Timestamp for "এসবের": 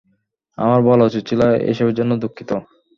1.71-1.97